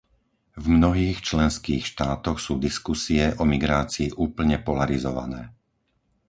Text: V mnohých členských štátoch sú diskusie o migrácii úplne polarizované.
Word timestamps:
V 0.57 0.65
mnohých 0.77 1.17
členských 1.29 1.83
štátoch 1.91 2.37
sú 2.45 2.53
diskusie 2.67 3.23
o 3.37 3.43
migrácii 3.53 4.07
úplne 4.25 4.57
polarizované. 4.67 5.41